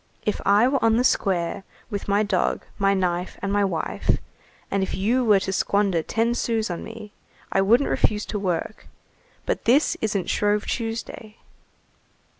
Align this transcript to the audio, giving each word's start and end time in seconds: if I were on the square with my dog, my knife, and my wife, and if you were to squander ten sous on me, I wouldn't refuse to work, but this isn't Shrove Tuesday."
if 0.25 0.41
I 0.47 0.67
were 0.67 0.83
on 0.83 0.97
the 0.97 1.03
square 1.03 1.63
with 1.91 2.07
my 2.07 2.23
dog, 2.23 2.65
my 2.79 2.95
knife, 2.95 3.37
and 3.39 3.53
my 3.53 3.63
wife, 3.63 4.17
and 4.71 4.81
if 4.81 4.95
you 4.95 5.23
were 5.23 5.39
to 5.41 5.53
squander 5.53 6.01
ten 6.01 6.33
sous 6.33 6.71
on 6.71 6.83
me, 6.83 7.13
I 7.51 7.61
wouldn't 7.61 7.87
refuse 7.87 8.25
to 8.25 8.39
work, 8.39 8.87
but 9.45 9.65
this 9.65 9.95
isn't 10.01 10.27
Shrove 10.27 10.65
Tuesday." 10.65 11.37